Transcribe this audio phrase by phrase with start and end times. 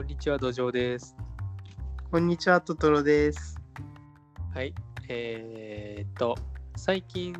[0.00, 1.14] こんにちは、土壌です。
[2.10, 3.60] こんにちは、トトロです。
[4.54, 4.72] はい。
[5.10, 6.38] えーっと、
[6.74, 7.34] 最近、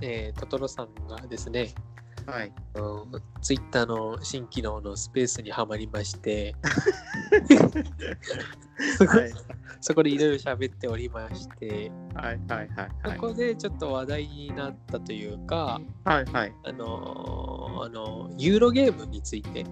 [0.00, 1.74] えートトロさんがですね、
[2.24, 2.54] はい。
[3.42, 6.56] ツイッターの新機能のスペースにはまりまして、
[8.96, 9.32] そこはい。
[9.82, 12.40] そこでいろいろ喋っておりまして、はい。
[12.48, 12.68] はい。
[12.70, 12.90] はい。
[13.14, 16.24] そこでちょっと話題になったというか、はい。
[16.24, 16.52] はい。
[16.64, 19.66] あのーあのユーロゲームについて、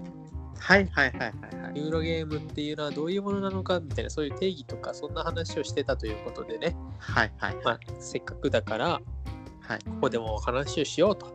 [0.62, 0.86] はい。
[0.92, 1.12] はい。
[1.18, 1.32] はい。
[1.60, 1.78] はい。
[1.78, 7.32] ユーロゲームっていうのはどういうものなのかみたいな、そういう定義とか、そんな話をしてたということでね、はい。
[7.36, 7.56] はい。
[7.64, 9.00] まあ、せっかくだから、
[9.60, 9.78] はい。
[9.84, 11.26] ここでもお話をしようと。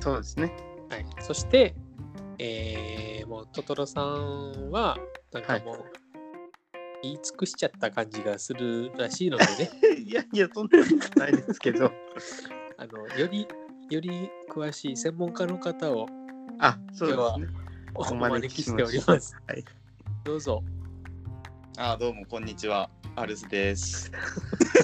[0.00, 0.52] そうですね。
[0.88, 1.74] はい、そして、
[2.38, 4.96] えーもうトトロさんは、
[5.32, 5.84] なんかもう、
[7.02, 9.70] 言い尽くしちゃった感じがするらしいのでね、
[10.06, 11.90] いやいや、そんなことないですけど。
[12.78, 13.46] あのより、
[13.90, 16.06] より詳しい専門家の方を
[16.58, 17.65] あ、そうですね。
[17.98, 19.34] おお招招きしております。
[19.46, 19.64] はい。
[20.22, 20.62] どうぞ。
[21.78, 22.90] あどうもこんにちは。
[23.14, 24.12] アルスです。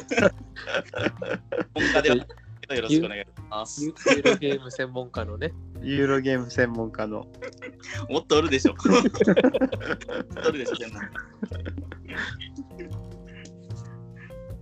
[1.75, 2.27] 本家ではよ
[2.81, 3.89] ろしくお願いしますユ。
[3.89, 7.27] ユーロゲーム専門家のね、ユーロゲーム専門家の。
[8.09, 8.73] もっとおるでしょ。
[8.73, 8.83] もっ
[10.43, 11.11] とおるでしょ、専門ま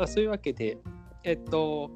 [0.01, 0.77] あ、そういうわけで、
[1.23, 1.89] えっと、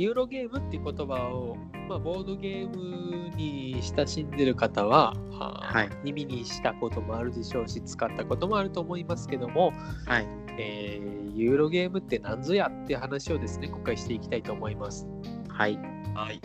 [0.00, 9.72] ユーロゲームっていう言葉を、まあ、ボードゲームに親しんでる方は、ははい耳にしたこともあるでしょうし、使ったこともあると思いますけども、
[10.06, 10.26] はい。
[10.58, 15.06] えーユーロゲームって何ぞやっていう話をですね、今回していきたいと思います。
[15.48, 15.78] はい。
[16.14, 16.40] はい。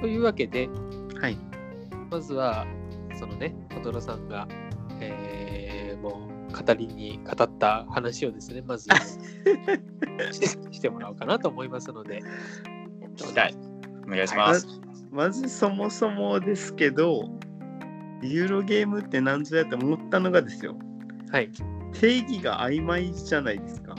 [0.00, 0.68] というわけで、
[1.20, 1.38] はい。
[2.10, 2.66] まずは、
[3.18, 4.46] そのね、トトロさんが、
[5.00, 8.88] えーもう語りに語った話をですね、まず
[10.32, 12.20] ししてもらおうかなと思いますので、
[13.24, 13.54] はい。
[14.06, 14.66] お願いします。
[15.10, 17.28] まずそもそもですけど、
[18.22, 20.76] ユーロゲームって何ぞやって思ったのがですよ。
[21.30, 21.50] はい。
[21.92, 23.96] 定義が曖昧じゃないですか。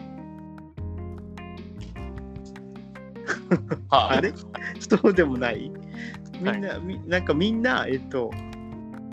[3.90, 4.34] はあ れ？
[4.80, 5.72] そうでもない？
[6.40, 8.32] みんな、みなんかみんな、えっと、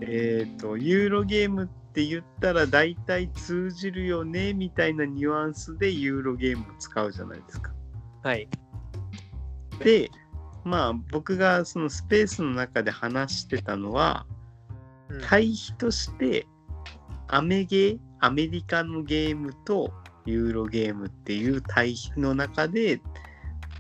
[0.01, 7.73] えっと、ユーロゲームって言ったら大体通じるよねみたいなニュアンスでユーロゲームを使うじゃないですか。
[8.23, 8.49] はい。
[9.83, 10.11] で、
[10.65, 14.39] まあ僕がそのスペースの中で話してたのは、うん
[15.27, 16.47] 対比として
[17.29, 19.91] アメゲー、アメリカのゲームと
[20.27, 23.01] ユーロゲームっていう対比の中で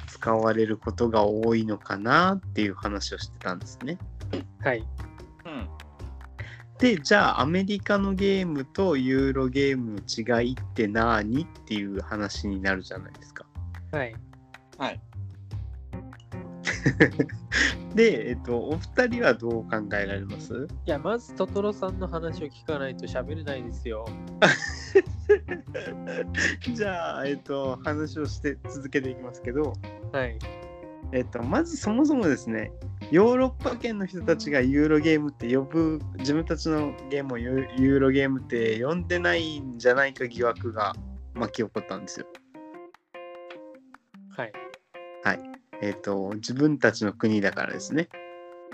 [0.06, 3.98] 使われることが多いのかなっていう話をしてたんですね。
[4.60, 4.78] はい。
[5.44, 5.69] うん。
[6.78, 13.44] で、じゃあアメリカのゲームとユーロゲームの違いって何っていう話になるじゃないですか。
[13.92, 14.15] はい。
[14.78, 15.00] はい。
[17.94, 20.66] で、えっと、お二人はどう考えられます？
[20.87, 24.06] いや、まずトトロさんの話を聞かないと喋れないですよ。
[26.75, 29.72] じゃあ、えっと、話をして続けていきますけど、
[30.12, 30.38] はい。
[31.12, 32.72] えっと、まずそもそもですね、
[33.10, 40.94] ヨーロッパ圏の人たちがユーロゲームって呼ぶ、自分たちのゲームをユユーロゲームって呼んでないんじゃないか疑惑が
[41.34, 42.27] 巻き起こったんですよ。
[44.37, 45.57] はい。
[45.81, 48.09] えっと、自分たちの国だからですね。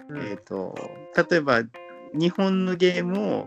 [0.09, 0.75] うんえっと、
[1.31, 1.63] 例えば、
[2.13, 3.47] 日本のゲームを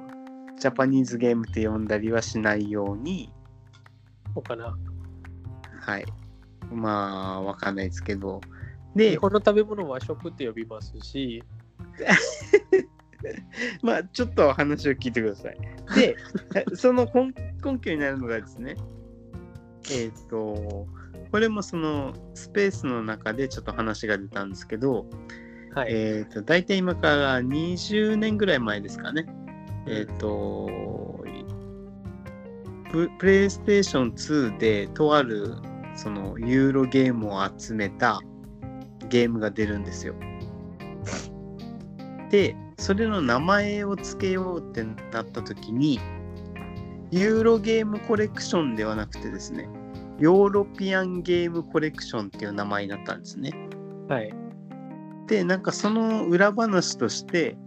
[0.60, 3.32] ジャパニーズゲームって呼んだりはしないように、
[4.34, 4.78] そうかな。
[5.82, 6.06] はい。
[6.72, 8.42] まあ、わかんないですけど。
[8.96, 11.44] 日で、本の食べ物は和食って呼びますし、
[13.82, 15.58] まあ、ちょっと話を聞いてください。
[15.96, 16.16] で、
[16.76, 18.76] その根根拠になるのがですね、
[19.92, 20.88] えっ、と、
[21.32, 25.06] これもそのスペースの中でちょっと話が出たんですけど、
[25.74, 25.94] はい。
[25.94, 29.26] えっ、と、大体今から20年ぐらい前ですかね。
[29.88, 30.68] えっ、と、
[32.92, 35.56] ププレイステーション2でとある
[35.96, 38.22] そのユーロゲームを集めた
[39.10, 40.16] ゲームが出るんですよ。
[42.30, 46.00] で、それの名前を付けようってなった時に、
[47.12, 49.70] ユーロゲームコレクションではなくてですね、
[50.20, 53.52] ヨーロピアンゲームコレクションっていう名前になったんですね。
[54.10, 54.34] はい。
[55.28, 57.58] でなんかその裏話として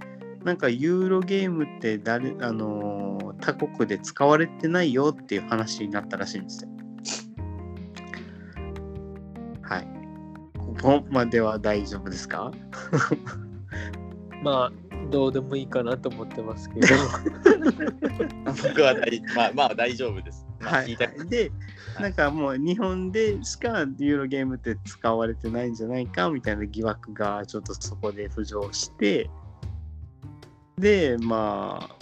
[0.45, 6.71] なんかユーロゲームって誰あのー他国で使われてないよっていう話になったらしいんですよ。
[9.63, 9.89] はい。
[10.59, 12.51] ここまでは大丈夫ですか？
[14.45, 14.73] まあ、
[15.11, 16.87] どうでもいいかなと思ってますけど、
[18.63, 20.47] 僕は大まあまあ大丈夫です。
[20.61, 21.25] まあ、はい聞いた。。
[21.25, 21.53] で
[21.99, 29.29] なんかもう日本でしかユーロゲームって使われてないんじゃないかみたいな疑惑がちょっとそこで浮上して
[30.79, 31.97] でまあ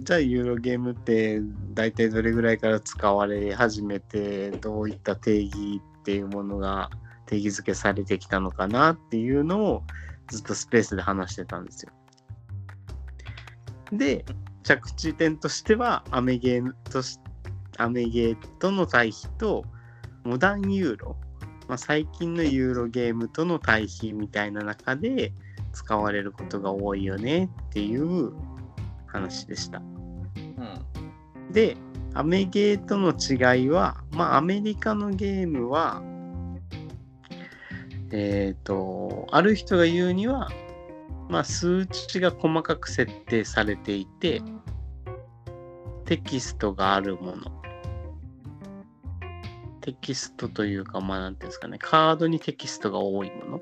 [0.00, 1.40] じゃあユーロゲームって
[1.74, 6.90] 大体どれぐらいから使われ始めてどういった定義っていうものが
[7.26, 9.82] 定義づけされてきたのかなっていうのを
[10.28, 11.92] ずっとスペースで話してたんですよ。
[13.92, 14.24] で
[14.62, 17.20] 着地点としてはアメゲーとし
[17.78, 19.64] アメゲーとの対比と
[20.24, 21.16] モダンユーロ、
[21.68, 25.32] まあ、最近のユーロゲームとの対比みたいな中で
[25.72, 28.32] 使われることが多いよねっていう
[29.06, 29.78] 話でした。
[29.78, 31.52] うん。
[31.52, 31.76] で、
[32.14, 36.02] アメゲーとの違いは、まあ、アメリカのゲームは、
[38.10, 40.48] えっ、と、ある人が言うには、
[41.28, 44.42] まあ、数値が細かく設定されていて、
[46.04, 47.62] テキストがあるもの。
[49.80, 53.60] テキストというか、まあ、なんていうんですかね、カードにテキストが多いもの。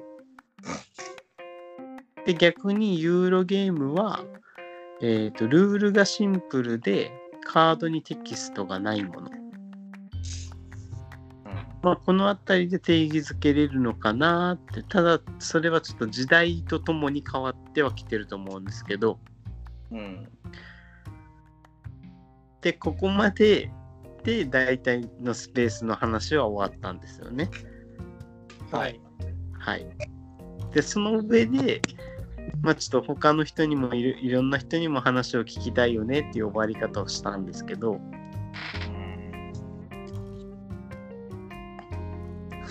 [2.26, 4.25] で、逆にユーロゲームは、
[5.02, 7.12] えっ、と、ルールがシンプルで、
[7.44, 9.44] カードにテキストがないもの。
[11.84, 19.19] まあ、この辺りで定義づけれるのかなって、ただ、それはちょっと時代とともに変わってはきてると思うんですけど、
[19.90, 20.26] うん。
[22.62, 23.70] で、ここまで
[24.22, 27.50] で大体のスペースの話は終わったんですよね。
[28.72, 28.98] はい。
[29.58, 29.86] はい。
[30.72, 31.82] で、その上で、
[32.62, 38.00] まあちょっと他の人にもいるいろんな人にも話を聞きたいよねっていう終わり方をしたんですけど、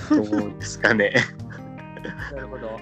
[0.09, 0.25] どう
[0.59, 1.13] ですかね。
[2.31, 2.79] なるほど。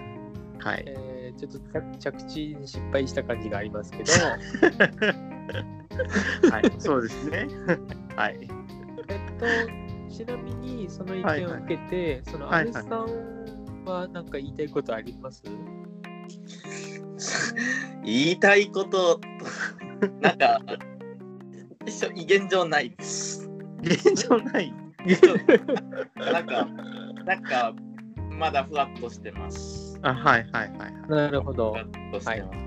[0.59, 0.83] はい。
[0.88, 4.12] えー、ちょっと着着地に失敗した感じがありますけど、
[6.51, 7.47] はい、そうですね。
[8.15, 8.47] はい。
[9.07, 9.45] えっと、
[10.13, 13.06] ちなみにその意見を受けて、そのはい安倍さん
[13.85, 15.44] は何か言いたいことあります、
[18.03, 19.19] 言いたいこと、
[20.21, 20.62] なんか、
[21.85, 23.50] 一緒現状ないです。
[23.81, 24.73] 現状ない。
[26.15, 26.68] なんか、
[27.25, 27.74] なんか、
[28.30, 30.00] まだふわっとしてます。
[30.01, 30.94] あ、はいはいはいはい。
[31.09, 31.83] なるほどふわ。
[31.83, 32.59] っとしてます。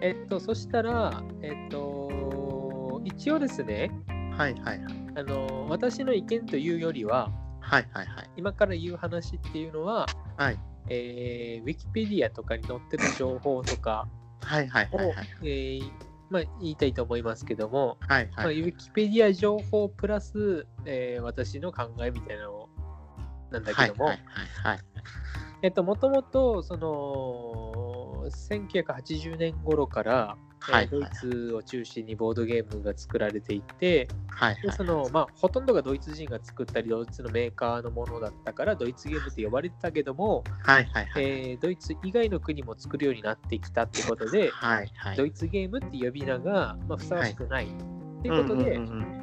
[0.00, 3.90] えっと、そしたら、えっと、一応ですね、
[4.36, 4.94] はいはいはい。
[5.16, 8.30] あの私の意見というよりは、はいはいはい。
[8.36, 10.58] 今から言う話っていうのは、はい
[10.88, 14.08] えー、ウィキペディアとかに載ってる情報とか
[14.42, 15.26] はいはいを、はいはい。
[15.42, 18.60] えーまあ、言いたいと思いますけども、はいまあ、はい。
[18.60, 22.68] ウィキペディア情報プラス、えー私の考えみたいなの
[23.50, 24.16] なんだけども、はい
[24.62, 24.80] はいはい。
[25.62, 34.62] えっと、もともと、その、1980年頃から、えーはいドイツを中心にボードゲームが作られていて、はいはい。
[34.62, 41.24] でそのまあ、ほとんどがドイツ人が作ったり、ドイツのメーカーのものだったから、ドイツゲームって呼ばれてたけども、はいはいはい。
[41.24, 45.16] えードイツ以外の国も作るようになってきたってことで、はいはい。
[45.16, 47.66] ドイツゲームって呼び名が、まあ、ふさわしくない。
[47.66, 49.19] っていうことで、うんうんうんうん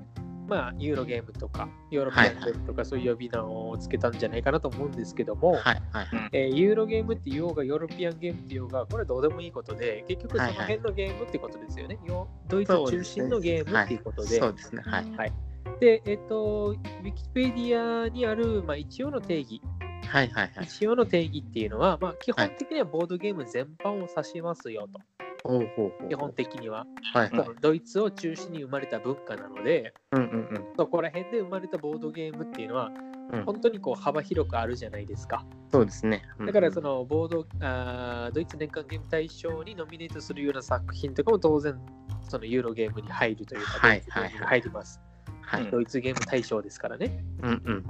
[0.47, 5.61] まあ、ユーロゲームとか、ヨーロピアンゲームとか、そういう呼び名をつけたんじゃないかなと思うんですけども、はい。
[5.63, 5.81] はい。
[5.91, 6.29] はい。
[6.31, 10.77] えーユーロゲームって言おうが、ヨーロピアンゲームって言おうが、これはどうでもいいことで、結局そのはいはい。
[10.77, 11.99] 辺のゲームってことですよね。
[12.05, 14.39] よドイツ中心のゲームっていうことで。
[14.39, 14.81] そうですね。
[14.85, 15.33] はい。
[15.79, 19.61] で、えっ、と、ウィキペディアにある、まあ、一応の定義、
[20.07, 20.29] はい。
[20.29, 20.51] はい。
[20.55, 20.65] はい。
[20.65, 24.99] 一応の定義っていうのは、まあ、基本的にはボードゲーム全般を指しますよと、
[25.47, 26.09] ほう。
[26.09, 26.85] 基本的には。
[27.13, 27.49] はいはい。
[27.61, 30.65] ドイツを中心に生まれた文化なので、うんうんうん。
[30.77, 32.91] そこら辺で生まれたボードゲームっていうのは、
[33.31, 35.45] うん本当にこう幅広くあるじゃないですか。
[35.69, 36.23] そうですね。
[36.45, 41.77] だからその、のボードあードイツ年間ゲーム大賞にノミネートするような作品とかも当然
[42.23, 45.01] そのユーロゲームに入るというか、はいドイツゲームに入ります。
[45.41, 45.69] はい。
[45.69, 47.23] ドイツゲーム大賞ですからね。
[47.41, 47.83] うんうん。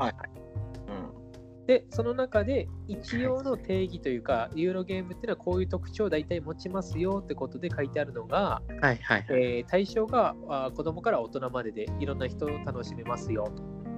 [1.68, 9.26] で、その中で一応の定義というか、ユーロゲームっていうのはこういう特徴を大体持ちますよってことで書いてあるのが、はいはいはい。
[9.30, 13.52] えー対象があー子供から大人まででいろんな人を楽しめますよ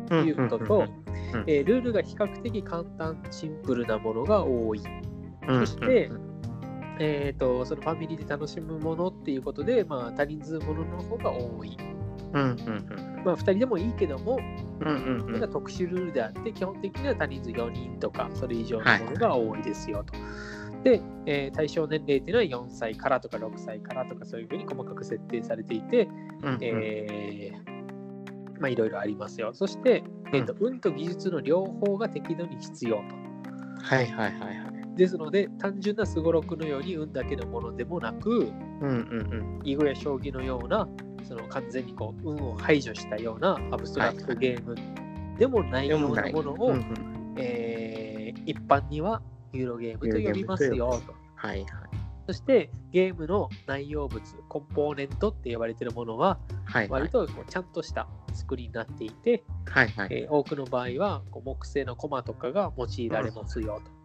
[0.08, 0.86] ということと、
[1.46, 4.82] えールールが比較的簡単、シンプルなものが多い。
[5.48, 6.10] そして、
[7.00, 11.78] えー、とそのファミリーで楽しむものっていうことで、まあ、多人数ものの方が多い。
[12.34, 14.40] うんうんうんまあ、2人でもいいけども、
[14.80, 20.14] うんうんうん特殊ルールであって、基本的には多人数4人とか、それ以上のものが多いですよと。
[20.84, 26.08] で、えー対象年齢っていうのは4歳からとか6歳からとか、そういうふうに細かく設定されていて、
[26.44, 29.52] うんうんえーまあ、いろいろありますよ。
[29.54, 33.04] そして、えーと運と技術の両方が適度に必要と。
[33.82, 34.96] はいはいはいはい。
[34.96, 40.88] ですので、単純なすごろくのように運だけのものでもなく、うんうん囲碁や将棋のような、
[41.28, 44.76] その完全にこう運を排除したようなアブストラクトゲーム
[45.38, 46.62] でもないようなものうん。
[46.62, 48.10] を、うんうんえー
[48.46, 49.22] 一般には
[49.54, 51.14] ユーロゲームと呼びますよと。
[51.36, 51.68] はいはい。
[52.28, 60.08] そしてゲームの内容物、コンポーネントって呼ばれているものは、はいはい割とこうちゃんとした作りになっていて、はいはい。
[60.12, 63.92] えー多くの場合はこう木製のコマとかが用いられますよと。
[63.92, 63.99] うん。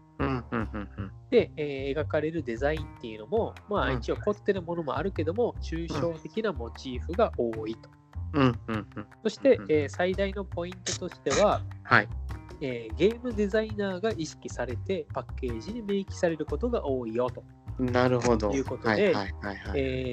[1.31, 7.91] で、えー描かれるデザインっていうのも、まあうん一応凝ってるものもあるけども、抽象的なモチーフが多いと。
[9.23, 12.09] そして、うんえー最大のポイントとしては、はい。
[12.61, 17.43] えーゲームデザイナーが意識されてパッケージに明記されることが多いよと。
[17.79, 18.51] なるほど。
[18.51, 19.13] ということで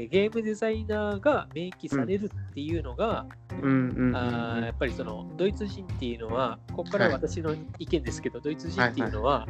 [0.09, 9.47] ゲームデザイナーが明記されるっていうのが、やっぱりそのドイツ人っていうのは、ここからはい私の意見ですけど、ドイツ人っていうのは、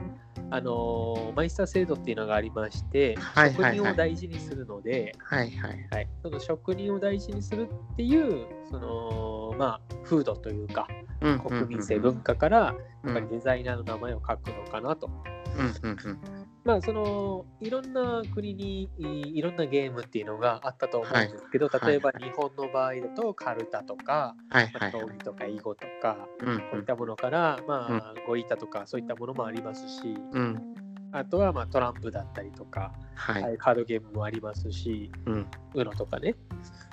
[0.51, 5.87] あのーマイスター制度っていうのがありまして、はいはいはい職人を大事にするので、はいはい。
[5.91, 10.87] はい、その職人を大事にするっていう、そのまあ、風土というか、
[11.21, 15.09] うん国民性、文化から、やうんっぱりデザイナーの名前を書くのかなと。
[15.57, 16.40] うんうんうん。
[16.63, 21.87] まあ、そのいろんな国にいいろんなゲームっていうのがあったと思うんですけど、はい。
[21.87, 24.67] 例えば日本の場合だとカルタとか、はい。
[24.67, 24.91] はい。
[25.23, 26.57] とか囲碁とか、うん。
[26.59, 30.75] こういったものから、まあ、ゴイタとかそういったものもありますし、うん。
[31.13, 33.57] あとはまあトランプだったりとか、はい。
[33.57, 35.47] カードゲームもありますし、うん。
[35.73, 36.35] UNO とかね、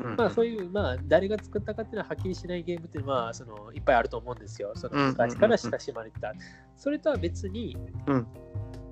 [0.03, 0.17] うん。
[0.17, 4.73] まあそういう、まあ誰が作ったかっていうのははっきりしないゲームっていうのは、そのいっぱいあると思うんですよ。
[4.77, 6.33] その昔から親しまれてた。
[6.75, 8.27] それとは別に、うん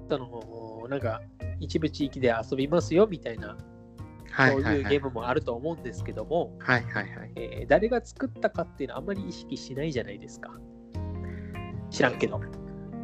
[0.08, 1.20] そのなんか
[1.60, 4.76] 一部地域で遊びますよみたいな、そうはいはいはい。
[4.78, 7.32] いうゲームもあると思うんですけども、はいはいはい。
[7.36, 10.50] えー誰が作ったかっていうのはあんまり意識しないじゃないですか。
[11.90, 12.40] 知らんけど。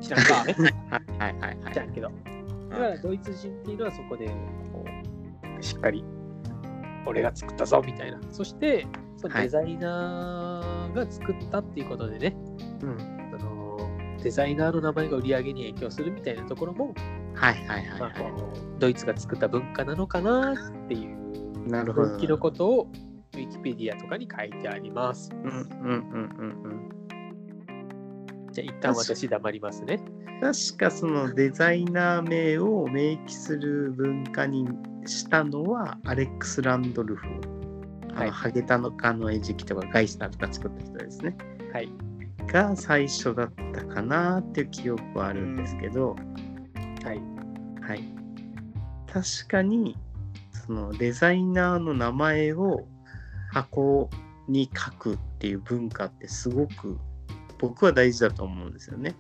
[0.01, 0.73] 知らんけどね。
[0.91, 2.11] はいはいはいはい知らんけど。
[2.71, 4.29] だからドイツ人っていうのはそこで
[4.73, 4.85] こ
[5.59, 6.05] うしっかり
[7.07, 8.21] 俺が作ったぞみたいな。
[8.31, 12.37] そしてそのはいデザイナーが作ったっていうことでね、
[12.83, 13.22] うん。
[14.23, 16.95] デザイナーの名前が売り上げに影響するみたいなところも、
[17.35, 18.13] はいはいはい
[18.79, 20.57] ドイツが作った文化なのかなっ
[20.89, 22.89] ていうなるほどのことを
[23.35, 25.31] ウィキペディアとかに書いてあります。
[25.33, 25.35] い。
[25.37, 27.03] うんうんうんうん
[28.53, 29.99] じゃあ一旦私黙りますね。
[30.27, 30.41] うん。
[30.41, 34.69] 確かそのデザイナー名を明記する文化に
[35.07, 37.27] したのはアレックス・ランドルフ。
[38.15, 41.37] あはいのハゲタノカの餌食とかガイスターとか作った人ですね。
[41.73, 41.89] はい。
[42.47, 46.17] が最初だったかなっていう記憶はあるんですけど、
[47.05, 47.21] はい。
[47.81, 48.05] はい。
[49.07, 49.97] 確かに、
[50.67, 52.87] そのデザイナーの名前を
[53.53, 54.09] 箱
[54.49, 56.99] に書くっていう文化ってすごく
[57.59, 59.15] 僕は大事だと思うんですよね。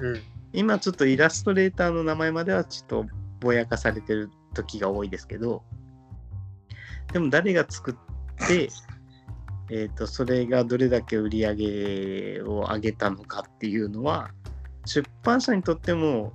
[0.00, 0.20] うん。
[0.52, 3.06] 今ちょっとイラストレーターの名前まではちょっと
[3.40, 5.62] ぼやかされてる時が多いですけど、
[7.12, 8.68] でも誰が作って、
[9.70, 14.30] えー、とそれがどれだけ売り上げを上げたのかっていうのは
[14.86, 16.32] 出版社にとっても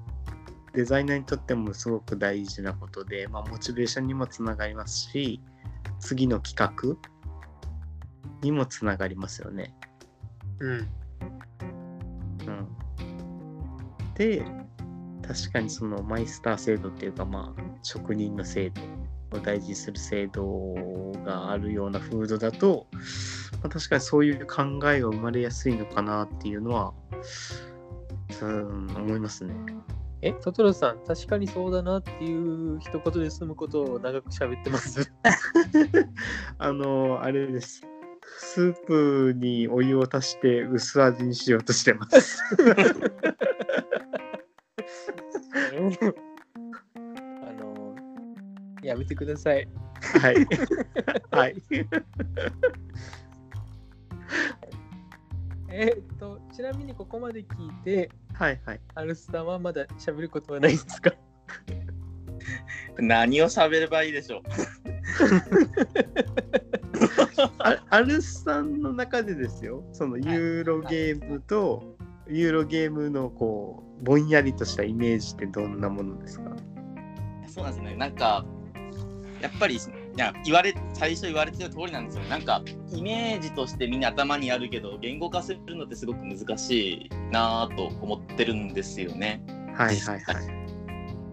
[0.73, 5.39] デザイナーにとってもすごく大事なことで、まあ、モチベーションにもつながりますし
[5.99, 6.97] 次の企画
[8.41, 9.73] にもつながりますよね。
[10.59, 10.87] うん。
[12.45, 12.67] うん、
[14.15, 14.43] で
[15.25, 18.81] 確かにそのマイスター制度っていうかまあ職人の制度
[19.33, 20.75] を大事にする制度
[21.25, 22.87] があるような風土だと、
[23.61, 26.93] まあ、確かにそういう考えが生まれやすいのかなっていうのは、
[28.41, 29.53] うん、思いますね。
[30.21, 35.11] え、トトロさん、確かにそうだなっていう一言で済むことを長く喋ってます。
[36.57, 37.81] あのあれです。
[38.37, 42.41] スープにお湯を足して薄味にしようとしてます。
[48.83, 49.67] やめてください。
[50.21, 50.35] はい。
[51.31, 51.55] はい。
[55.69, 58.79] えーっと、ちなみにここまで聞いて、はいはい。
[58.95, 61.11] アルスさんはまだ喋ることはないですか？
[62.99, 64.41] 何を喋ればいいでしょう。
[67.59, 71.95] あアルスさんの中でですよ、そのユーロゲームと、
[72.27, 76.51] ユーロゲームのこう、ぼんやりとしたイメージってどんなものですか？
[77.47, 77.95] そうなんですね。
[77.95, 78.45] なんか、
[79.43, 79.79] やっぱり、い
[80.15, 82.23] や言われ最初言われてた通りなんですよ。
[82.23, 82.61] なんか、
[82.95, 89.43] イメージとしてみんな頭にあるけど、言語化するのってすごく難しいなぁと思ってるんですよね。
[89.75, 90.35] はいはいはい。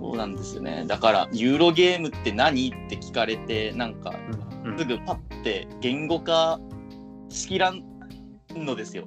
[0.01, 0.85] そうなんですよね。
[0.89, 6.61] だから、ユーロゲームって何って聞かれて、なんか、うんすぐパッて言語化
[7.31, 7.83] しきらん
[8.55, 9.05] のですよ。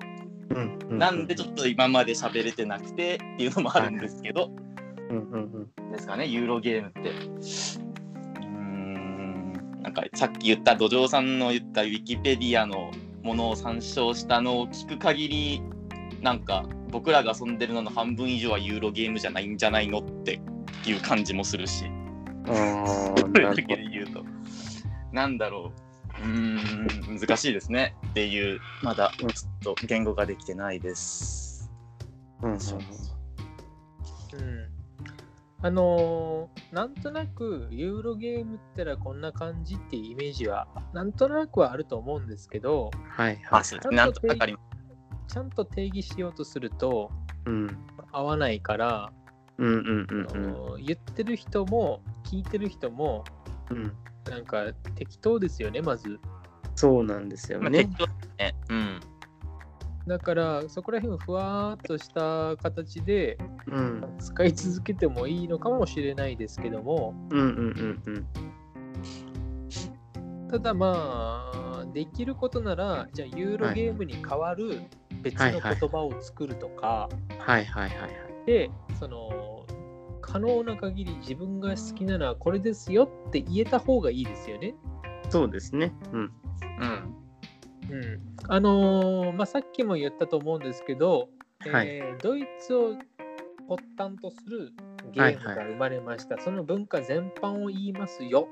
[0.50, 4.51] うんうんなんでちょっと今まで喋れてなくてっていうのもあるんですけど、
[5.10, 7.82] うんうんうんですかね、ユーロゲームって。
[9.83, 15.61] なんかさっき言った土壌さんの言ったウィキペディアのものを参照したのを聞く限り、
[16.21, 20.39] なんか僕らが遊んでるのの半分以上はユーロゲームじゃないんじゃないのって
[20.85, 21.85] いう感じもするし。
[22.47, 24.23] ああ、それだけなるほで言うと。
[25.11, 25.73] なんだろ
[26.19, 26.21] う。
[26.21, 27.93] うーん、難しいですね。
[28.07, 31.69] っていう、まだちょっと言語ができてないです。
[32.41, 32.47] ど。
[32.47, 34.73] うんうん
[35.63, 47.10] あのーなんとなくユーロゲームってのはこんな感じっていうイメージはなんとなくはあると思うんですけどはいはいあ、そうですなんとちゃんと定義しようとすると
[47.46, 47.77] うん
[48.12, 49.13] 合わないから、
[49.58, 53.24] うんうんうんあのー言ってる人も聞いてる人も
[53.70, 53.93] うんうん。
[54.29, 56.20] なんか適当ですよねまず
[56.75, 57.62] そうなんですよす。
[57.62, 57.96] まあ、ね適。
[57.98, 58.55] 当ですね。
[58.70, 59.00] うん。
[60.07, 68.25] だからそこら辺をふわーっとした形でうん使い続けてもいいのかもしれないですけどもうんうんうんうん。
[70.50, 74.81] ただまあできることならじゃあユーロゲームに代わる
[75.24, 78.12] 別の言葉を作るとか、はいはいはいはい。
[78.45, 78.69] で
[79.00, 79.65] その
[80.22, 84.75] 可能な限り自分が好きなのはこれですよって言えた方がいいですよね。
[85.29, 85.93] そうですね。
[86.12, 86.19] うん。
[86.19, 86.31] うん。
[87.93, 91.29] うん、あのーまあ、さっきも言ったと思うんですけど、
[91.71, 91.88] はい。
[91.88, 92.95] えードイツを
[93.69, 94.73] 発端とする
[95.13, 98.50] ゲームが生まれました、その文化全般を言いますよ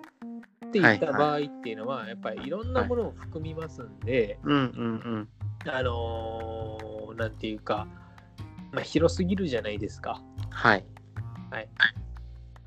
[0.67, 5.29] って言った場合っていうのは、やっぱりいろんなものを含みますんで、うんうん
[5.67, 7.87] あのーなんていうか、
[8.71, 10.21] まあ、広すぎるじゃないですか。
[11.49, 11.69] はい。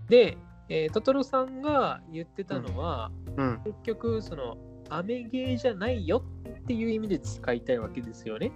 [0.09, 0.37] で、
[0.69, 3.61] えートトロさんが言ってたのは、うん。
[3.65, 4.59] 結局その
[4.91, 8.53] アメゲーじゃないよっていう意味で使いたいわけですよね。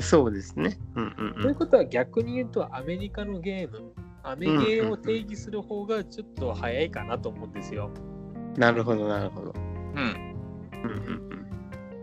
[0.00, 0.78] そうですね。
[0.96, 7.90] うんうんということは逆に言うとアメリカのゲーム、アメゲーを定義する方がちょっと早いかなと思うんですよ。
[8.34, 8.60] うん。
[8.60, 9.52] なるほどなるほど。
[9.54, 10.36] うん。
[10.84, 11.32] うんうん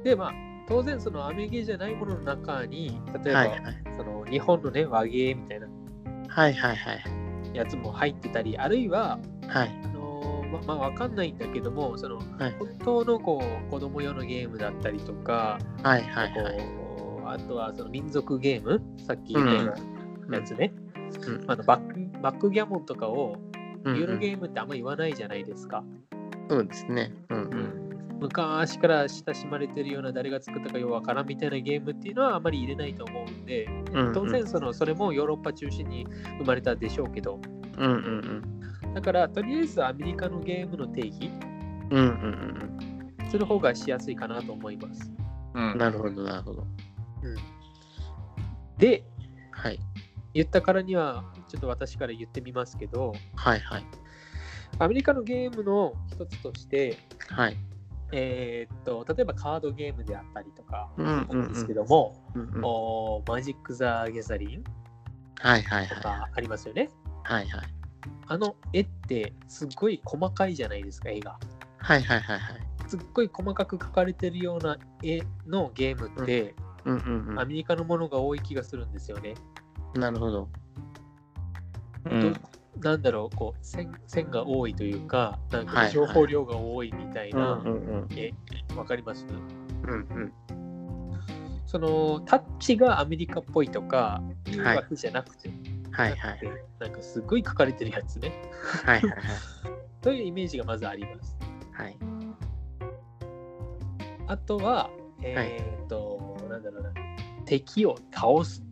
[0.04, 0.34] で、まあ、
[0.68, 3.24] 当然そのアメゲーじゃないものの中に、うん。
[3.24, 3.62] 例えば、はいはい。
[3.98, 5.68] その日本のね、和芸みたいな
[6.30, 7.04] はいはいはい。
[7.54, 9.82] やつも入ってたり、あるいは、はい。
[9.84, 9.99] あのー
[10.52, 12.56] ままあ、わかんないんだけども、その、はい。
[12.58, 16.58] 本当のこう子供用のゲームだったりとか、はいはいこはい。
[16.58, 19.74] うあとはその民族ゲーム、さっき言っ
[20.30, 20.74] たやつね、
[21.28, 21.44] うん。
[21.48, 23.38] あのバックバックギャモンとかを
[23.84, 24.00] うんうん。
[24.00, 25.84] ユーロゲームってあんま言わないじゃないですか。
[26.50, 27.14] そうですね。
[27.30, 27.38] うん。
[27.38, 27.90] うん。
[28.20, 34.14] 昔から親しまれてるような誰が作ったかようわからんみたいなゲームっていうのはあまり入れないと思うんで、うんうん。
[34.14, 36.06] 当然そのそれもヨーロッパ中心に
[36.40, 37.40] 生まれたでしょうけど、
[37.78, 38.44] うんうん
[38.94, 41.32] だからとりあえずアメリカのゲームの定義
[41.92, 41.98] うん。
[41.98, 45.12] うんうんする方がしやすいかなと思います。
[45.54, 45.78] うんうん。
[45.78, 46.66] なるほどなるほど。
[48.78, 49.04] で、
[49.52, 49.80] はい。
[50.34, 53.84] 言ったからにはちょっと私から言ってみますけど、はいはい。
[54.80, 56.98] アメリカのゲームの一つとして、
[57.30, 57.58] はい。
[58.12, 64.64] えーっと例えばカードゲームであったりとかうんうんうんなんですけども、うんうんおマジック・ザ・ギャザリン
[65.40, 66.04] はいはいとはい。
[66.04, 66.90] かありますよね。
[67.24, 67.79] はいはい。
[68.28, 71.38] あの絵ってすっごい細かいじゃないですか、絵が。
[71.78, 72.62] はいはいはいはい。
[72.88, 79.34] すっごい細かく描かれてるような絵のゲームって、うんうんアメリカのものが多い気がするんですよね。
[79.94, 80.02] うん。
[80.02, 80.50] なるほど。
[82.06, 82.34] うん
[82.80, 87.70] なんだろう、こう線線が多いというか、なんか情報量が多いみたいうんなうんう
[88.06, 88.08] ん。
[88.16, 88.34] 絵、
[88.76, 89.26] わかります？
[89.84, 90.34] うんうん。
[91.66, 96.18] そのタッチがアメリカっぽいとかいうはいわけじゃなくて、はいはい。
[96.80, 98.32] なんかすごい書かれてるやつね。
[98.86, 99.20] はいはいはい。
[100.02, 101.38] というイメージがまずあります。
[101.74, 101.98] はい。
[104.28, 104.90] あとは、
[105.22, 106.94] えっ、と、なんだろうな、
[107.46, 108.64] 敵を倒す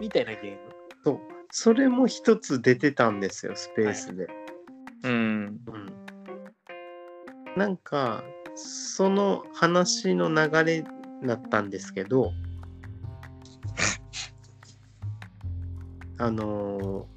[0.00, 0.58] みたいなゲーム。
[1.04, 1.20] そう。
[1.50, 4.26] それも一つ出てたんですよ、スペースで。
[5.04, 5.12] うん。
[5.12, 5.58] うん。
[7.56, 8.24] なんか、
[8.56, 10.84] その話の流れ
[11.24, 12.32] だったんですけど、
[16.24, 17.14] あのー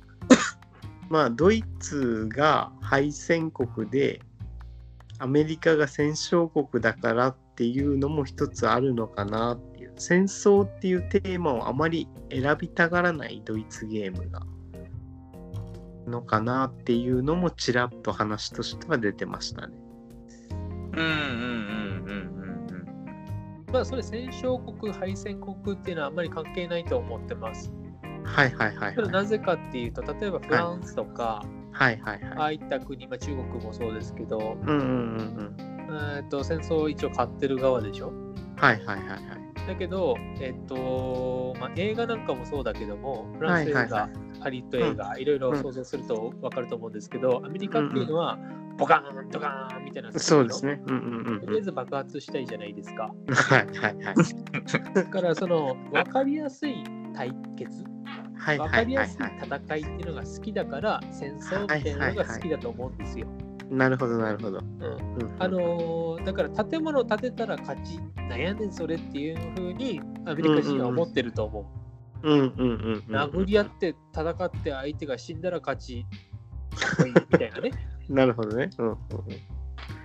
[1.10, 4.22] まあ、ドイツが敗戦国で、
[5.20, 9.94] アメリカが戦勝国だからっていうのも一つあるのかなっていう。
[9.96, 14.42] 戦争っていうテーマをあまり選びたがらないドイツゲームが。
[16.06, 19.78] のかなっていうのもちらっと話としては出てましたね。
[20.52, 21.14] うんうんうん
[22.06, 22.28] うん
[22.70, 27.72] うんまあ、それ戦勝国、敗戦国っていうのはあんまり関係ないと思ってます。
[28.28, 29.10] はいはいはいはい。
[29.10, 32.40] なぜかっていうと、例えばフランスとか、はいはいあはい。
[32.40, 34.84] あいった国、まあ、中国もそうですけど、うんうんうんう
[35.44, 35.56] ん。
[35.90, 38.12] えーと戦争を一応買ってる側でしょ？
[38.58, 39.68] はいはいはいはい。
[39.68, 44.10] だけど、えっとまあ、映画なんかもそうだけども、フランス映画、はいはい
[44.40, 48.38] ハリウッド映画、いろいろ想像すると分かると思うんですけど、アメリカっていうのは、
[48.78, 50.64] ボカーン、ドカーンみたいな、そうです。
[50.64, 50.80] ね。
[50.86, 51.40] うんうんうんうん。
[51.42, 53.06] とりあえず爆発したいじゃないですか。
[53.34, 54.94] はいはいはい。
[54.94, 56.84] だから、その分かりやすい
[57.16, 57.87] 対決、はい
[58.38, 59.38] 分かりやすいはい。
[59.42, 63.28] 戦いっていうのが好きだから、戦争っていうのが好きだと思うんですよ。
[63.70, 64.60] なるほどなるほど。
[65.40, 71.70] あのーだから建物建てたら勝ちなんやねんそれっていうふうにアメリカ人は思ってると思
[72.24, 72.30] う。
[72.30, 73.16] うんうんうんうん。
[73.16, 76.06] 殴り合って戦って相手が死んだら勝ち
[77.06, 77.72] みたいなね。
[78.10, 78.70] なるほどね。
[78.78, 78.98] うんうん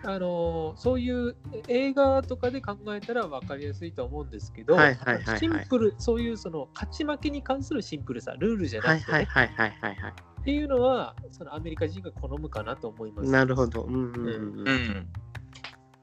[0.04, 1.36] あのーそういう
[1.68, 10.12] 映画とかで考えたら分かりやすいと思うんですけど、はいはいはいはいシンプル、そういうその勝ち負けに関するシンプルさ、ルールじゃはないくて、ねはいはいはいはいはい。
[10.42, 13.30] っていうのはそのアメリカ人が好むかなと思います。
[13.30, 13.82] なるほど。
[13.82, 15.08] うんうんうんううんん。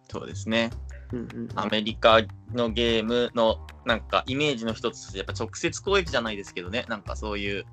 [0.10, 0.70] そうですね。
[1.12, 1.50] うんうん。
[1.56, 2.22] アメリカ
[2.54, 7.66] のゲームのなんかイメージの一つとしてやっぱ直接攻撃じゃないですけどね、なんかそういう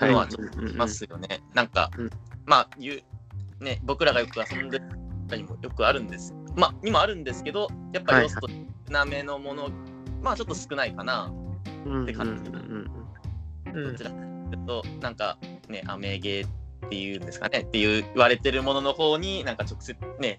[0.00, 1.40] のはちょっといますよね。
[1.54, 2.10] なんか、うん
[2.44, 3.02] まあ言う、
[3.60, 4.80] ね、僕らがよく遊んで
[5.28, 6.34] たりもよくあるんです。
[6.56, 8.48] まあ、にもあるんですけど、やっぱりロスト
[8.90, 9.70] なめのもの、
[10.22, 11.32] まあちょっと少ないかな。
[11.84, 12.50] うんって感じ
[13.72, 14.16] どちらか
[14.66, 20.38] となんかね、アメゲーっていうんですかね、っていう言われてるものの方に、なんか直接ね、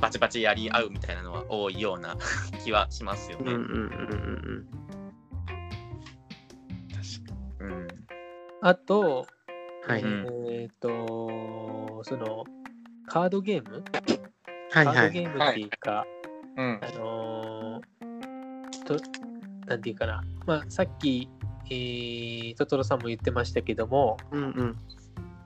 [0.00, 2.16] バチバチやり合うみたいなのは多いような
[2.64, 3.52] 気はしますよね。
[3.52, 4.68] うんうんうんうん
[7.60, 7.88] うん。
[8.60, 9.33] あと、うん。
[9.86, 10.02] はい。
[10.02, 12.44] うんえっ、と、その
[13.06, 13.84] カードゲーム、
[14.72, 14.96] はいはい。
[14.96, 16.06] カードゲームっていうか、
[16.56, 16.80] うん。
[16.82, 18.96] あのーと、
[19.66, 21.28] なんていうかな、まあ、さっき、
[21.70, 24.76] えートトロさんも言ってましたけども、うんうん。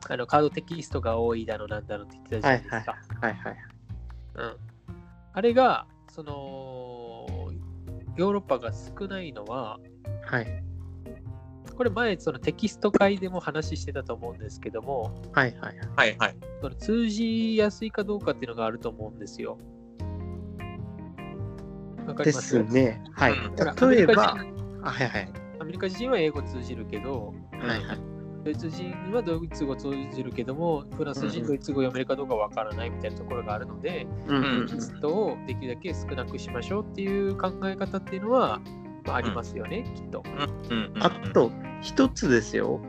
[0.09, 3.27] あのカードテキストが多いだのなんだのって言ってたじゃははいないいですか。
[3.27, 3.57] はいはい。
[4.37, 4.57] うん、
[5.33, 7.27] あれが、その、
[8.17, 9.79] ヨーロッパが少ないのは、
[10.25, 10.68] はい
[11.79, 15.77] これ前、そのテキスト会でも話してたと思うんですけども、はいはい。
[15.97, 16.37] はいはい。
[16.61, 19.59] その通じやすいかどうかっていうのがあると思うんですよ。
[22.05, 22.49] わかりでます？
[22.49, 23.01] すね。
[23.13, 23.35] はい。
[23.93, 25.27] 例えば、アメリあはいはい。
[25.27, 27.99] カ人アメリカ人は英語通じるけど、はいはい。
[28.45, 38.61] ドイツ人はドイツ語通じるけども、フランス人ドイツ語読めるかどうかわからないみたいなところがあるので、うんうんテキストをできるだけ少なくしましょうっていう考え方っていうのは、
[39.09, 40.23] まあ、ありますよね、きっと。
[41.01, 42.81] あと、一つですよ。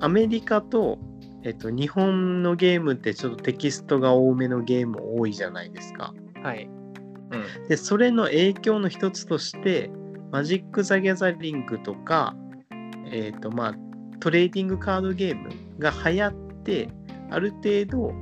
[0.00, 0.98] アメリカと、
[1.42, 6.14] えっと、日本のゲームってちょっとテキストが多めのゲーム多いじゃないですか。
[6.42, 6.64] はい。
[6.64, 9.90] うんで、それの影響の一つとして、
[10.30, 12.36] マジック・ザ・ギャザリングとか、
[13.10, 13.74] えっ、と、まあ、
[14.20, 16.88] トレーディングカードゲームが流行って、
[17.30, 18.12] ある程度、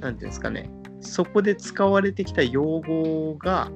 [0.00, 0.70] なんていうんですかね、
[1.00, 3.70] そこで使われてきた用語が、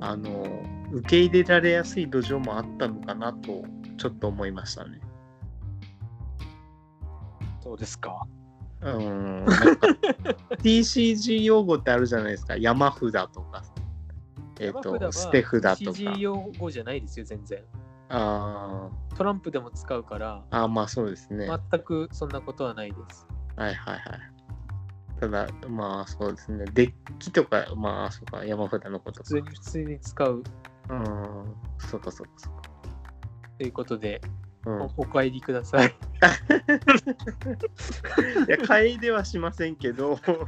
[0.00, 0.44] あの、
[0.92, 3.62] 受け入れられやすい土壌もあったのかなと、
[3.98, 5.00] ちょっと思いましたね。
[7.60, 8.26] そうですか？
[8.82, 9.44] うーん。
[9.44, 9.88] なんか
[10.62, 12.56] TCG 用語ってあるじゃないですか。
[12.56, 13.62] 山札とか、
[14.60, 15.96] えっ、と、捨て札とか。
[15.96, 17.62] CG 用語じゃないですよ、全然。
[18.08, 21.48] あトランプでも使うから、ーあー、まあそうですね。
[21.70, 23.26] 全くそんなことはないです。
[23.56, 24.02] はいはいはい。
[25.20, 26.66] ただ、まあそうですね。
[26.74, 29.24] デッキとか、まあそうか、山札のことか。
[29.24, 30.42] 普通に普通に使う
[30.88, 32.62] うん、そうかそうかそうか。
[33.58, 34.20] ということで、
[34.66, 35.88] うん、おお帰りください。
[38.48, 40.18] いや、買いではしませんけど。
[40.26, 40.40] うん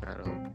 [0.00, 0.46] なるほど。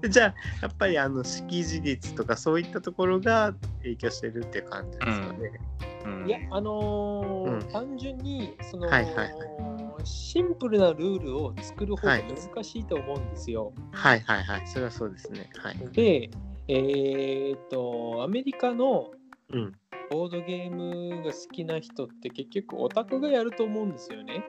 [0.08, 5.52] じゃあ、やっぱりあの識字率とかそういったところが影響してるっていう感じですかね。
[5.84, 5.89] うん
[6.26, 9.30] いや、あのーうん単純にその、はいはいはい
[10.04, 13.72] シンプルなルールを作る方が難しいと思うんですよ。
[13.92, 14.66] はいはいはい。
[14.66, 15.50] それはそうですね。
[15.58, 15.76] はい。
[15.92, 16.30] で、
[16.68, 19.10] えーっと、アメリカの
[19.52, 19.76] うん。
[20.10, 24.42] ボードゲームが好きな人って結局オタクがやると思うんですよね。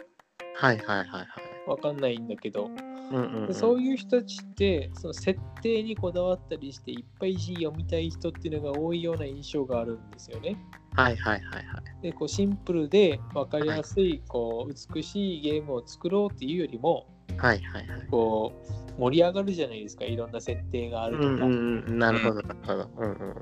[0.56, 1.28] はいはいはいはい。
[1.68, 2.66] わかんないんだけど。
[2.66, 3.48] うんうん、うん。
[3.48, 10.56] でそういう人たちってその設定にこだわったりしていっぱい字読みたい人っていうのが多いような印象があるんですよね。
[10.96, 11.60] はいはいはいは
[12.00, 12.02] い。
[12.02, 18.08] でこうシンプルで分かりやすい、こう美しいゲームを作ろうっていうよりもはいはいはい。
[18.10, 18.54] こ
[18.98, 22.00] う盛り上がるじゃないですかいろんな設定があるとか、うんうんうん。
[22.00, 22.90] なるほどなるほど。
[22.98, 23.30] うんうん。
[23.30, 23.36] うん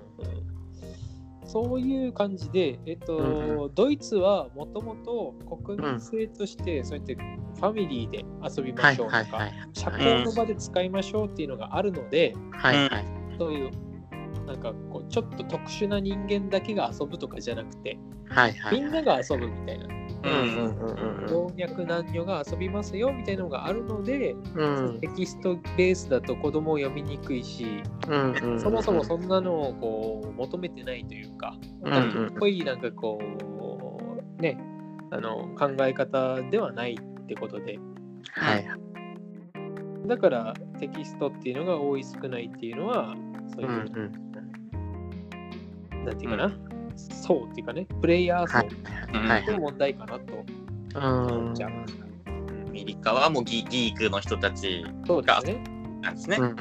[1.49, 5.33] そういう感じで、えっとうんドイツはもともと
[5.63, 9.49] 国民性としてそうやってファミリーで遊びはいましょうとか。
[9.73, 13.05] 社交の場で使いましょうっていうのがあるので、はいはい。
[13.39, 13.71] そういう
[14.49, 18.81] なんかこうちょっと特殊な人間だけが遊ぶとかじゃなくて、はいはい。
[18.81, 19.87] みんなが遊ぶみたいな、
[21.27, 24.99] 老若男女が遊びますよみたいなのがあるので、うん。
[24.99, 28.59] テキストベースだと子供を読みにくいし、うんうんうん。
[28.59, 33.19] そもそもそんなのをこう求めてないというか、かかっこいいなんかこ
[34.39, 34.59] うね
[35.11, 37.77] あの考え方ではないってことで。
[38.31, 38.67] はい
[40.07, 43.15] だからテキストっていうのが多い少ないっていうのは
[43.53, 44.28] そううんいうう、ん
[46.09, 46.51] なんていうかな、
[46.97, 50.43] 層っていうかね、プレイヤー層の問題かなと
[50.95, 51.69] うん思っちゃう。
[51.69, 55.63] アメリカはもうギギークの人たちそうですね。
[56.01, 56.37] なんですね。
[56.39, 56.57] うんうんうん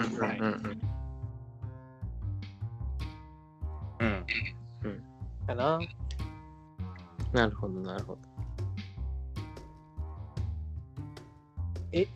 [4.01, 4.27] うん
[4.83, 5.03] うん。
[5.47, 5.79] かな。
[7.33, 8.19] なるほどなるほど
[11.93, 12.07] え？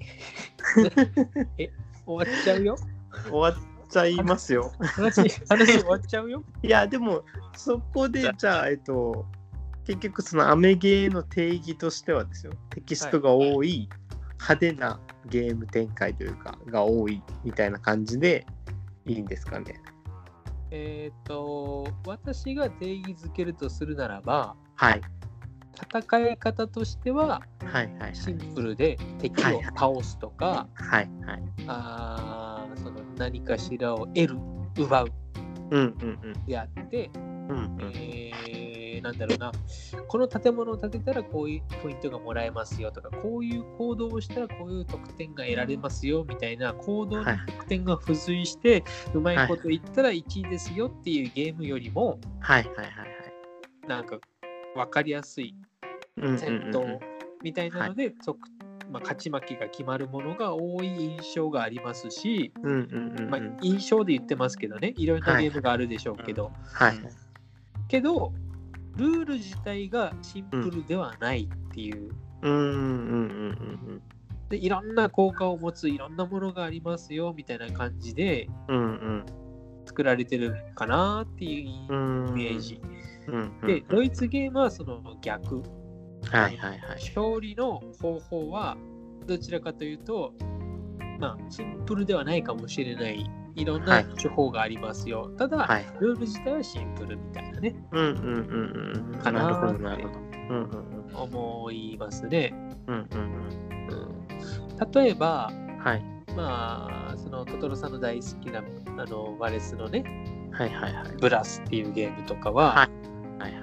[1.59, 1.71] え？
[2.05, 2.77] 終わっちゃうよ。
[3.31, 4.73] 終わっちゃいますよ。
[4.81, 6.43] 話、 話終わっちゃうよ？
[6.63, 7.25] いやでも
[7.57, 8.69] そこでじゃあ。
[8.69, 9.27] えっと
[9.85, 12.53] 結局そのアメゲーの定義としてはですよ。
[12.71, 13.89] テキストが多い
[14.35, 18.47] 派手なゲーム展開というかが多いみたいな感じで
[19.05, 19.81] いいんですかね。
[20.71, 25.03] えっ、と、私が定義づけるとするならば、はい
[25.75, 27.43] 戦い方としては
[28.13, 31.43] シンプルで敵を倒すとか、はいはい。
[31.67, 34.37] あーその何かしらを得る、
[34.79, 35.13] 奪う。
[36.47, 37.19] であって、う
[37.55, 38.53] んえー
[39.03, 39.51] なんだろうな、
[40.07, 53.89] この建物を建てたらこういうポイントがもらえますよとか、こういう行動をしたらこういう得点が得られますよみたいな行動のはい得点が付随して、うまいこと言ったら1位ですよっていうゲームよりも、はいはいはいはい。
[53.89, 54.19] なんか
[54.75, 55.55] 分かりやすい
[56.17, 56.99] 戦闘
[57.43, 58.39] みたいなので、即
[58.91, 62.53] まあ、勝ち負けが決まるものが多い印象がありますし、
[63.31, 66.99] まあ、印象で言ってますけどね、いろんなゲームがあるでしょうけど、はい
[67.89, 68.33] けど、
[68.97, 72.11] ルール自体がシンプルではないっていう、
[74.51, 78.49] でいろんな効果を持ついろんんなものがありますよみたいな感じで
[79.87, 82.81] 作られてるかなっていうイうんメージ。
[82.83, 83.12] うんうん
[83.67, 85.63] で、ドイツゲームはその逆。
[86.31, 86.81] はいはいはい。
[87.15, 88.77] 勝利の方法は
[89.27, 90.33] どちらかというと、
[91.19, 93.29] まあ、シンプルではないかもしれない。
[93.55, 95.31] いろんはない手法がありますよ。
[95.37, 95.85] ただ、はい。
[96.01, 99.19] ルール自体はシンプルみたいなね、うんうんうんうん。
[99.19, 102.55] かななるほどーってなるほどうんうん思いますね。
[102.87, 103.29] うんうんうん
[103.91, 106.05] うん、例えば、はい。
[106.35, 110.03] まあ、そのトトロさんの大好きなあのワレスのね、
[110.51, 111.17] はいはいはい。
[111.21, 113.12] ブラスっていうゲームとかは、はい
[113.43, 113.63] はいはい。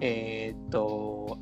[0.00, 1.38] えーっと、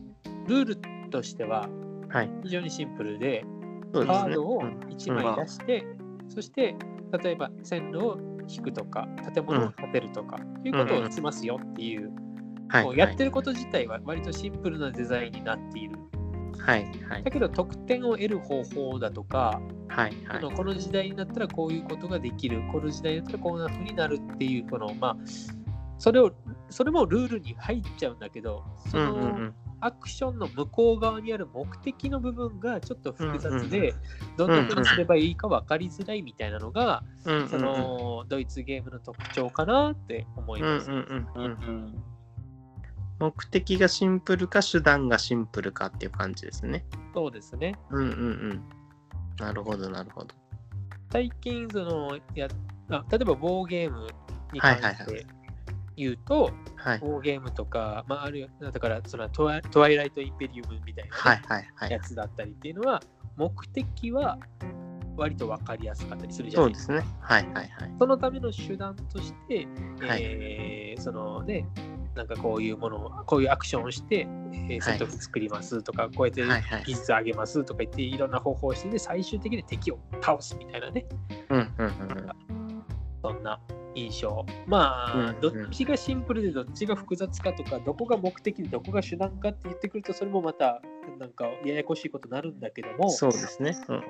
[0.46, 0.76] ルール
[1.10, 1.68] としては
[2.08, 2.30] はい。
[2.44, 3.44] 非常にシンプルで、
[3.92, 5.84] カードをうん1枚出して、
[6.28, 6.74] そして
[7.22, 8.18] 例えば線路を
[8.48, 12.10] 引くとか、建物を建てるとか、いうことをしますよっていう、
[12.68, 15.96] はいもうやってること自体は割とシンプルなデザインになっている。
[16.58, 17.22] はいはい。
[17.22, 20.38] だけど得点を得る方法だとか、はいはい。
[20.38, 25.16] あのこの時代になったらこういうことができる、この時代になったらこんな風になるっていう、このまあ、
[25.98, 26.32] それを、
[26.74, 33.94] それもルールに入っちゃうんだけど、そのんアクションの向こう側にある目的の部分がちょっと複雑うんで、
[34.36, 37.04] どんな風にすればいいか分かりづらいみたいなのが、
[37.48, 40.90] そのドイツゲームの特徴かなって思います。
[43.20, 46.84] 目的がシンプルか手段がシンプルかっていう感じですね。
[47.14, 47.78] そうですね。
[47.90, 48.12] うんうんう
[48.54, 48.62] ん。
[49.38, 50.34] なるほどなるほど。
[51.12, 52.48] 最近そのや
[52.90, 54.08] あ、例えばウォーゲーム
[54.52, 55.26] に関はいはいはして
[55.96, 56.98] 言うと、はい。
[56.98, 61.08] ウォーゲームとか、まあ、あるいはだからそのトワトワイライト・インペリウムみたい
[61.80, 63.00] なやつだったりっていうのは、
[63.36, 64.38] 目的は
[65.16, 66.72] 割と分かりやすかったりするじゃそない？
[66.74, 66.92] でか。
[66.92, 67.16] うですすね。
[67.20, 67.94] はいはいはい。
[67.98, 69.66] そのための手段として、
[70.06, 70.22] はい。
[70.22, 71.66] えーそのね、
[72.14, 74.20] なんかこういうものを、こういうアクションをして、
[74.52, 76.82] えー戦闘機作りますとか、こうやってはいはい。
[76.84, 81.04] 技術上げますとか言って、いろんな方法をして、で最終的に敵を倒すみたいなね、
[81.50, 82.84] うんうんうんうん。
[83.22, 83.58] そんな
[83.94, 84.44] 印象。
[84.66, 90.80] まあ、うんどっちがシンプルでどっちが複雑かとか、どこが目的でどこが手段かって言ってくると、それもまた、
[91.18, 94.02] なんかややこしいことになるんだけども、そうですねうんうん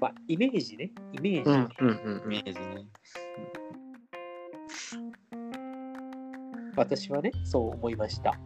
[0.00, 2.86] まあ、イメージね、イメージ、うんうんうんうんイメージね。
[6.76, 8.38] 私はね、そう思いました。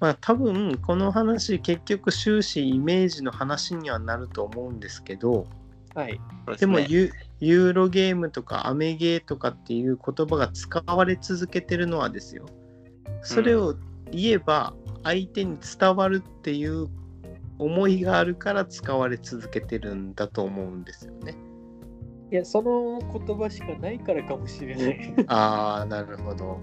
[0.00, 5.46] まあ多分この話結局終始イメージの話にはなると思うんですけど
[5.94, 6.20] はい。
[6.58, 6.86] でもね
[7.40, 12.46] ユユーロゲームとかアメゲーとかっていう言葉が使われ続けてるのはですよ
[13.22, 13.74] それを
[14.10, 16.88] 言えば相手に伝わるっていう
[17.58, 21.36] 思いがあるから使われ続けてるんだと思うんですよね。
[22.30, 25.14] いや、その言葉しかないからかもしれない。
[25.28, 26.58] ああなるほど。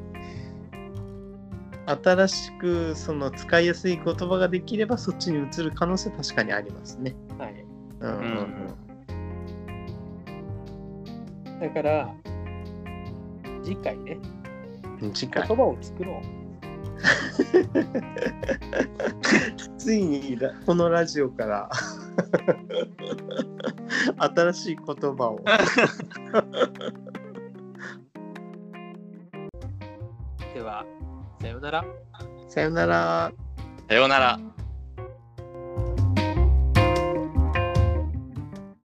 [2.03, 7.15] 新しくその使いやすい言葉ができればそっちに移る可能性は確かにありますね。
[7.37, 7.65] はい。
[8.01, 8.90] うんうん
[11.61, 12.13] だから、
[13.63, 14.17] 次回ね、
[14.99, 16.21] うん、次回言葉を作ろう。
[19.77, 21.69] ついにラこのラジオから
[24.17, 25.39] 新しい言葉を
[30.53, 30.83] では、
[31.39, 31.85] さようなら。
[32.47, 33.31] さよなら。
[33.87, 34.39] さようなら。